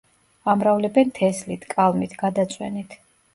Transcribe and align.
ამრავლებენ 0.53 1.11
თესლით, 1.19 1.67
კალმით, 1.75 2.17
გადაწვენით. 2.23 2.99